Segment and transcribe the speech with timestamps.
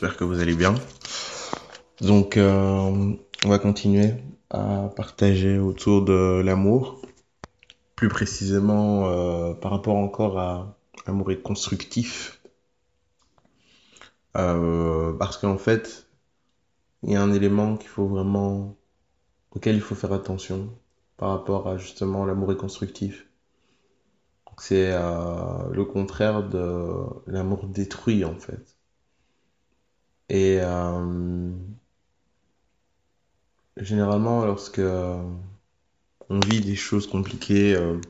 [0.00, 0.74] j'espère que vous allez bien.
[2.00, 3.12] Donc, euh,
[3.44, 4.14] on va continuer
[4.48, 7.02] à partager autour de l'amour,
[7.96, 10.74] plus précisément euh, par rapport encore à
[11.06, 12.40] l'amour est constructif.
[14.38, 16.08] Euh, parce qu'en fait,
[17.02, 18.78] il y a un élément qu'il faut vraiment,
[19.50, 20.70] auquel il faut faire attention
[21.18, 23.26] par rapport à justement l'amour est constructif.
[24.56, 28.79] C'est le contraire de l'amour détruit en fait.
[30.30, 31.50] Et euh,
[33.76, 38.00] généralement, lorsque on vit des choses compliquées euh,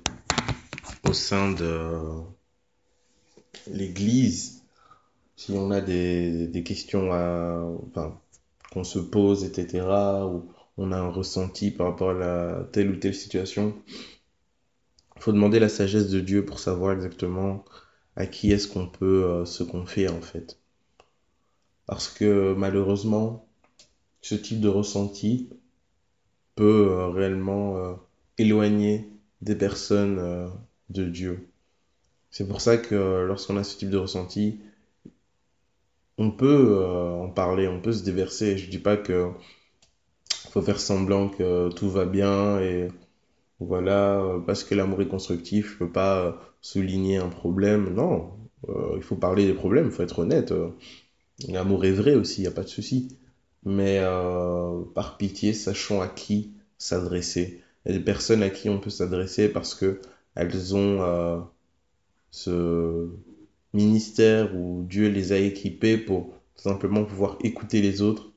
[1.08, 1.98] au sein de
[3.68, 4.62] l'Église,
[5.34, 7.66] si on a des, questions à,
[8.70, 9.86] qu'on se pose, etc.,
[10.27, 13.74] ou on a un ressenti par rapport à la, telle ou telle situation,
[15.16, 17.64] il faut demander la sagesse de Dieu pour savoir exactement
[18.14, 20.59] à qui est-ce qu'on peut euh, se confier en fait.
[21.91, 23.48] Parce que malheureusement,
[24.22, 25.48] ce type de ressenti
[26.55, 27.94] peut euh, réellement euh,
[28.38, 29.08] éloigner
[29.42, 30.46] des personnes euh,
[30.88, 31.48] de Dieu.
[32.30, 34.61] C'est pour ça que lorsqu'on a ce type de ressenti,
[36.16, 38.56] on peut en parler, on peut se déverser.
[38.56, 39.28] Je dis pas que
[40.50, 42.86] faut faire semblant que tout va bien et
[43.58, 47.92] voilà, parce que l'amour est constructif, je peux pas souligner un problème.
[47.95, 48.30] Non,
[48.96, 50.55] il faut parler des problèmes, il faut être honnête.
[51.48, 53.17] L'amour est vrai aussi, il n'y a pas de souci.
[53.64, 57.62] Mais euh, par pitié, sachons à qui s'adresser.
[57.84, 60.01] Il y a des personnes à qui on peut s'adresser parce que
[60.34, 61.40] elles ont euh,
[62.30, 63.08] ce
[63.73, 68.33] ministère où Dieu les a équipées pour tout simplement pouvoir écouter les autres.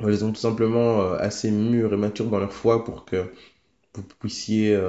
[0.00, 3.32] Elles ont tout simplement euh, assez mûres et matures dans leur foi pour que
[3.94, 4.80] vous puissiez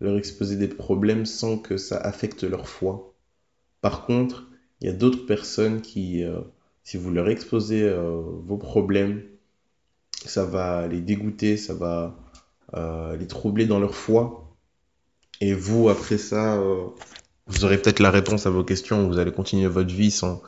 [0.00, 3.14] leur exposer des problèmes sans que ça affecte leur foi.
[3.82, 4.48] Par contre,
[4.84, 6.40] il y a d'autres personnes qui, euh,
[6.82, 9.22] si vous leur exposez euh, vos problèmes,
[10.26, 12.14] ça va les dégoûter, ça va
[12.74, 14.54] euh, les troubler dans leur foi.
[15.40, 16.62] Et vous, après ça,
[17.46, 20.42] vous aurez peut-être la réponse à vos questions, vous allez continuer votre vie sans,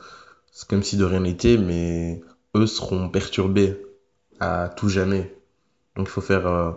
[0.69, 2.21] comme si de rien n'était, mais
[2.55, 3.81] eux seront perturbés
[4.39, 5.35] à tout jamais.
[5.95, 6.75] Donc il faut faire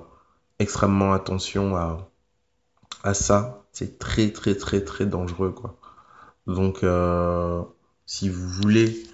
[0.59, 2.11] extrêmement attention à,
[3.05, 3.65] à ça.
[3.73, 5.80] C'est très très très très dangereux quoi.
[6.55, 7.63] Donc euh,
[8.07, 9.05] si vous voulez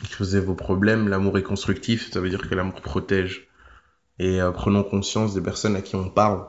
[0.00, 3.48] exposer vos problèmes, l'amour est constructif, ça veut dire que l'amour protège.
[4.18, 6.46] Et euh, prenons conscience des personnes à qui on parle.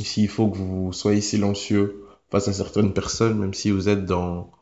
[0.00, 4.04] Ici, il faut que vous soyez silencieux face à certaines personnes, même si vous êtes
[4.04, 4.52] dans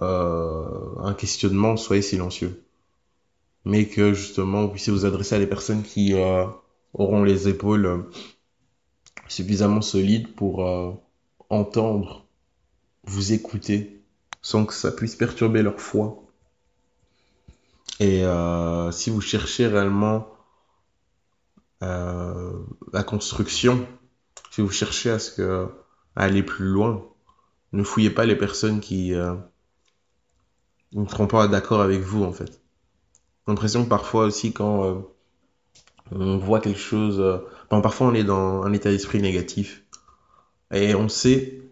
[0.00, 2.62] euh, un questionnement, soyez silencieux.
[3.64, 6.14] Mais que justement, vous puissiez vous adresser à des personnes qui
[6.94, 8.06] auront les épaules
[9.28, 10.66] suffisamment solides pour
[11.48, 12.26] entendre,
[13.04, 14.01] vous écouter,
[14.42, 16.22] sans que ça puisse perturber leur foi.
[18.00, 20.28] Et euh, si vous cherchez réellement
[21.82, 22.52] euh,
[22.92, 23.86] la construction,
[24.50, 25.68] si vous cherchez à ce que
[26.16, 27.04] à aller plus loin,
[27.72, 29.34] ne fouillez pas les personnes qui euh,
[30.92, 32.50] ne seront pas d'accord avec vous en fait.
[32.50, 35.00] J'ai l'impression que parfois aussi quand euh,
[36.10, 37.38] on voit quelque chose, euh,
[37.70, 39.84] bon, parfois on est dans un état d'esprit négatif
[40.70, 41.62] et on sait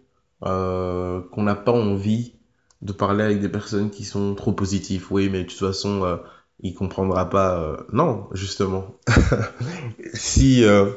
[0.43, 2.33] euh, qu'on n'a pas envie
[2.81, 5.07] de parler avec des personnes qui sont trop positives.
[5.11, 6.17] Oui, mais de toute façon, euh,
[6.61, 7.59] il comprendra pas.
[7.59, 8.95] euh, Non, justement.
[10.13, 10.91] si euh,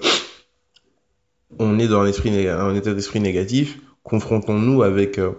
[1.59, 2.07] on est dans un,
[2.75, 5.33] état d'esprit négatif, confrontons-nous avec euh,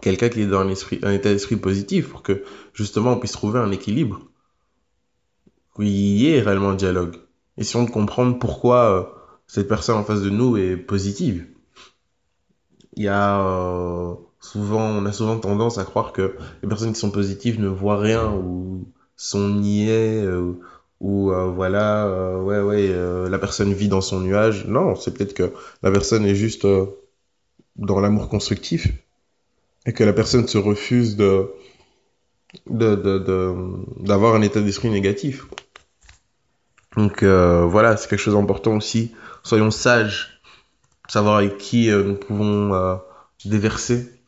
[0.00, 3.70] quelqu'un qui est dans un, état d'esprit positif pour que justement on puisse trouver un
[3.70, 4.20] équilibre.
[5.76, 7.16] Qu'il y ait réellement un dialogue.
[7.56, 11.46] Essayons de comprendre pourquoi cette personne en face de nous est positive.
[12.96, 17.10] Il y a souvent, on a souvent tendance à croire que les personnes qui sont
[17.10, 20.52] positives ne voient rien ou sont niais euh,
[21.00, 24.66] ou euh, voilà, euh, ouais, ouais, la personne vit dans son nuage.
[24.66, 25.52] Non, c'est peut-être que
[25.82, 26.66] la personne est juste
[27.76, 28.88] dans l'amour constructif
[29.86, 31.50] et que la personne se refuse de
[32.66, 35.46] de, de, de- d'avoir un état d'esprit négatif.
[36.96, 39.14] Donc voilà, c'est quelque chose d'important aussi.
[39.42, 40.40] Soyons sages,
[41.08, 42.98] savoir avec qui nous pouvons
[43.44, 44.19] déverser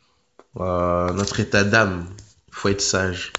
[0.56, 2.06] notre état d'âme.
[2.48, 3.32] Il faut être sage.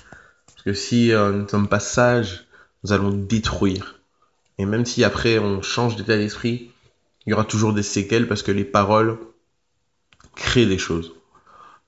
[0.48, 2.46] Parce que si euh, nous ne sommes pas sages,
[2.84, 4.00] nous allons détruire.
[4.58, 6.72] Et même si après on change d'état d'esprit,
[7.26, 9.18] il y aura toujours des séquelles parce que les paroles
[10.36, 11.14] créent des choses.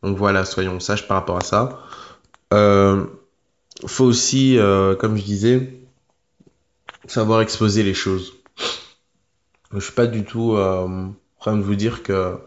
[0.03, 1.81] Donc voilà, soyons sages par rapport à ça.
[2.53, 3.05] Euh,
[3.85, 5.79] faut aussi, euh, comme je disais,
[7.07, 8.33] savoir exposer les choses.
[9.73, 12.37] Je suis pas du tout euh, en train de vous dire que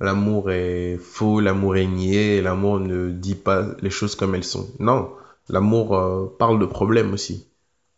[0.00, 4.68] l'amour est faux, l'amour est niais, l'amour ne dit pas les choses comme elles sont.
[4.78, 5.10] Non,
[5.48, 7.46] l'amour euh, parle de problèmes aussi.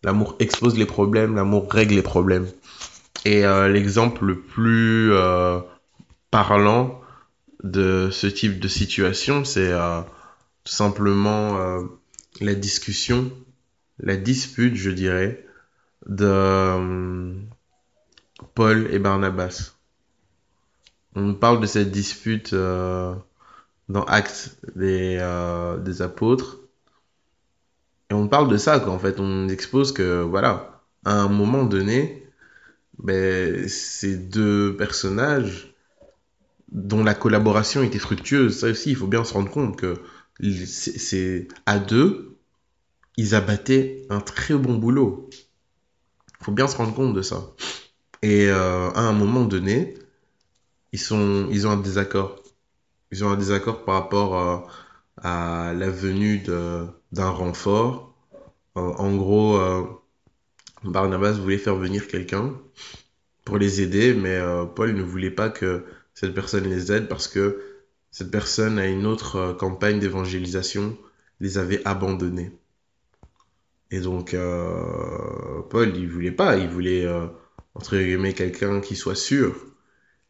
[0.05, 2.47] L'amour expose les problèmes, l'amour règle les problèmes.
[3.25, 5.61] Et euh, l'exemple le plus euh,
[6.31, 7.01] parlant
[7.65, 10.01] de ce type de situation, c'est euh,
[10.65, 11.81] tout simplement
[12.41, 13.33] la discussion,
[13.99, 15.45] la dispute, je dirais,
[16.07, 17.35] de
[18.55, 19.75] Paul et Barnabas.
[21.19, 23.13] On parle de cette dispute euh,
[23.89, 26.59] dans Actes des, euh, des apôtres.
[28.11, 28.93] Et on parle de ça, quoi.
[28.93, 32.27] En fait, on expose que, voilà, à un moment donné,
[32.99, 35.75] ben, ces deux personnages
[36.73, 39.95] dont la collaboration était fructueuse, ça aussi, il faut bien se rendre compte que
[40.67, 42.37] c'est- à deux,
[43.17, 45.31] ils abattaient un très bon boulot.
[46.41, 47.43] Il faut bien se rendre compte de ça.
[48.23, 49.95] Et euh, à un moment donné,
[50.93, 52.43] ils sont, ils ont un désaccord.
[53.11, 54.59] Ils ont un désaccord par rapport euh,
[55.17, 58.15] à la venue d'un renfort.
[58.77, 59.85] Euh, en gros, euh,
[60.85, 62.55] Barnabas voulait faire venir quelqu'un
[63.45, 64.39] pour les aider, mais
[64.75, 67.63] Paul ne voulait pas que cette personne les aide parce que
[68.11, 70.99] cette personne, à une autre campagne d'évangélisation,
[71.41, 72.53] les avait abandonnés.
[73.91, 74.37] Et donc,
[75.71, 77.09] Paul, il voulait pas, il voulait,
[77.75, 79.57] entre guillemets, quelqu'un qui soit sûr.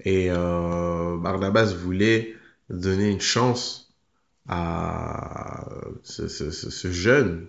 [0.05, 2.37] Et euh, Barnabas voulait
[2.71, 3.95] donner une chance
[4.49, 5.69] à
[6.03, 7.49] ce, jeune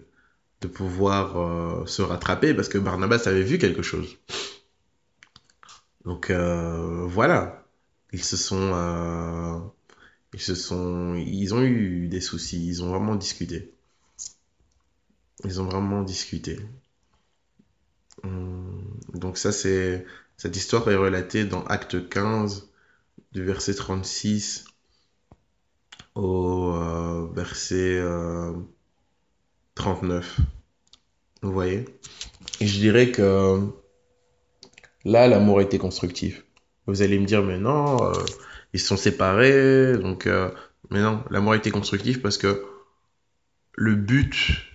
[0.62, 4.18] de pouvoir euh, se rattraper parce que Barnabas avait vu quelque chose.
[6.06, 7.66] Donc euh, voilà,
[8.12, 9.72] ils se sont,
[10.34, 13.74] ils se sont, ils ont eu des soucis, ils ont vraiment discuté.
[15.46, 16.60] Ils ont vraiment discuté.
[18.24, 20.06] Hum, Donc ça c'est,
[20.38, 22.70] cette histoire est relatée dans Acte 15
[23.34, 24.66] du verset 36
[26.16, 28.54] au euh, verset euh,
[29.76, 30.40] 39.
[31.42, 31.86] Vous voyez?
[32.62, 33.62] Et je dirais que
[35.06, 36.44] là, l'amour été constructif.
[36.88, 38.14] Vous allez me dire, mais non, euh,
[38.74, 40.28] ils sont séparés, donc...
[40.28, 40.50] euh,
[40.90, 42.66] mais non, l'amour été constructif parce que
[43.74, 44.69] le but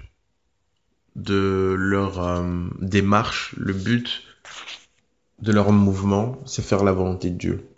[1.16, 2.42] de leur euh,
[2.80, 4.22] démarche, le but
[5.40, 7.68] de leur mouvement, c'est faire la volonté de Dieu.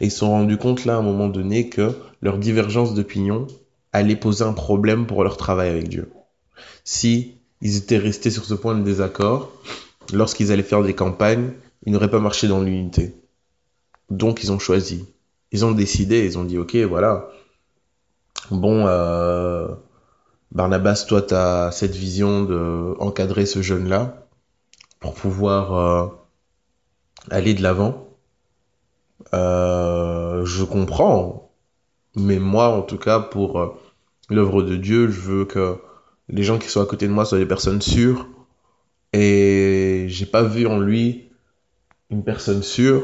[0.00, 3.46] Et ils se sont rendus compte là, à un moment donné, que leur divergence d'opinion
[3.92, 6.10] allait poser un problème pour leur travail avec Dieu.
[6.84, 9.52] Si ils étaient restés sur ce point de désaccord,
[10.12, 11.52] lorsqu'ils allaient faire des campagnes,
[11.84, 13.14] ils n'auraient pas marché dans l'unité.
[14.10, 15.04] Donc ils ont choisi.
[15.50, 17.28] Ils ont décidé, ils ont dit, ok, voilà.
[18.50, 19.68] Bon, euh,
[20.52, 22.94] Barnabas, toi, tu as cette vision de
[23.46, 24.26] ce jeune-là
[25.00, 26.08] pour pouvoir euh,
[27.30, 28.18] aller de l'avant.
[29.32, 31.50] Euh, je comprends,
[32.16, 33.68] mais moi, en tout cas, pour euh,
[34.28, 35.78] l'œuvre de Dieu, je veux que
[36.28, 38.28] les gens qui sont à côté de moi soient des personnes sûres.
[39.14, 41.30] Et j'ai pas vu en lui
[42.10, 43.02] une personne sûre.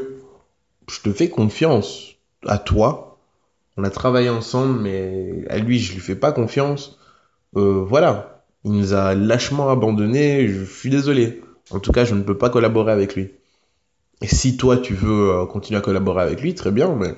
[0.87, 2.11] Je te fais confiance
[2.45, 3.17] à toi.
[3.75, 6.98] On a travaillé ensemble, mais à lui, je lui fais pas confiance.
[7.55, 8.43] Euh, voilà.
[8.63, 10.47] Il nous a lâchement abandonnés.
[10.47, 11.41] Je suis désolé.
[11.71, 13.31] En tout cas, je ne peux pas collaborer avec lui.
[14.21, 17.15] Et si toi, tu veux euh, continuer à collaborer avec lui, très bien, mais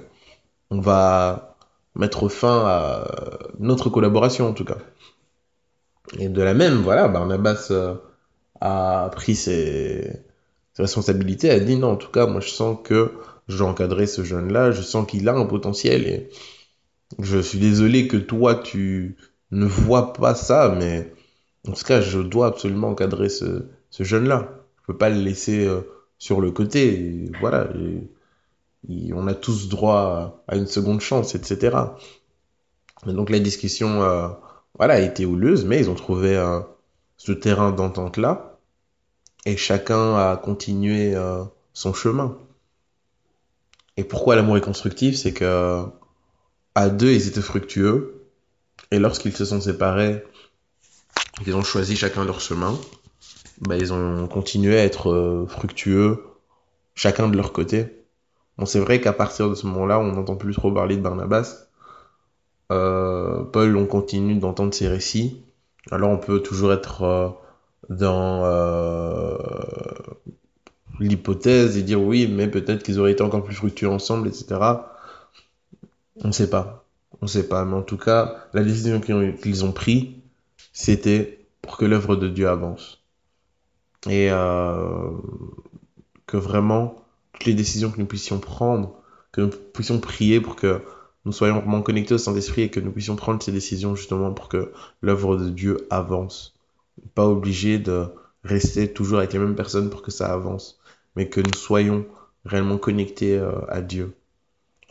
[0.70, 1.58] on va
[1.96, 3.08] mettre fin à
[3.60, 4.78] notre collaboration, en tout cas.
[6.20, 7.96] Et de la même, voilà, Barnabas euh,
[8.60, 10.12] a pris ses,
[10.74, 13.14] ses responsabilités, a dit non, en tout cas, moi je sens que
[13.48, 16.30] je dois encadrer ce jeune-là, je sens qu'il a un potentiel et
[17.20, 19.18] je suis désolé que toi tu
[19.52, 21.14] ne vois pas ça, mais
[21.68, 24.50] en tout cas, je dois absolument encadrer ce, ce jeune-là.
[24.82, 25.82] Je peux pas le laisser euh,
[26.18, 27.30] sur le côté.
[27.40, 28.10] Voilà, et-
[29.14, 31.98] on a tous droit à, une seconde chance, etc.
[33.08, 34.28] Et donc la discussion, euh,
[34.78, 36.60] voilà, a été houleuse, mais ils ont trouvé euh,
[37.18, 38.58] ce terrain d'entente-là,
[39.46, 41.16] et chacun a continué
[41.74, 42.38] son chemin.
[43.98, 45.84] Et pourquoi l'amour est constructif, c'est que
[46.76, 48.21] à deux, ils étaient fructueux,
[48.92, 50.24] et lorsqu'ils se sont séparés,
[51.46, 52.78] ils ont choisi chacun leur chemin,
[53.62, 56.24] bah, ils ont continué à être euh, fructueux,
[56.96, 58.06] chacun de leur côté.
[58.58, 61.68] Bon, c'est vrai qu'à partir de ce moment-là, on n'entend plus trop parler de Barnabas.
[62.72, 65.44] Euh, Paul, on continue d'entendre ses récits.
[65.90, 67.30] Alors on peut toujours être euh,
[67.90, 69.38] dans euh,
[71.00, 74.60] l'hypothèse et dire oui, mais peut-être qu'ils auraient été encore plus fructueux ensemble, etc.
[76.24, 76.81] On ne sait pas.
[77.22, 77.66] On sait pas.
[77.66, 80.06] Mais en tout cas, la décision qu'ils ont, qu'ils ont prise,
[80.74, 83.04] c'était pour que l'œuvre de Dieu avance.
[84.10, 85.12] Et euh,
[86.26, 87.04] que vraiment,
[87.34, 88.96] toutes les décisions que nous puissions prendre,
[89.32, 90.82] que nous puissions prier pour que
[91.26, 94.50] nous soyons vraiment connectés au Saint-Esprit et que nous puissions prendre ces décisions justement pour
[94.50, 96.56] que l'œuvre de Dieu avance.
[97.14, 98.06] Pas obligé de
[98.44, 100.80] rester toujours avec les mêmes personnes pour que ça avance,
[101.16, 102.06] mais que nous soyons
[102.46, 104.16] réellement connectés euh, à Dieu.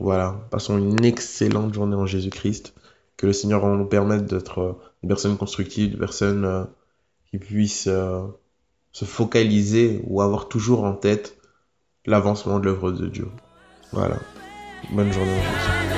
[0.01, 2.75] Voilà, passons une excellente journée en Jésus-Christ.
[3.17, 6.65] Que le Seigneur nous permette d'être euh, des personnes constructives, des personnes euh,
[7.31, 7.89] qui puissent
[8.93, 11.37] se focaliser ou avoir toujours en tête
[12.07, 13.29] l'avancement de l'œuvre de Dieu.
[13.93, 14.17] Voilà.
[14.91, 15.90] Bonne journée.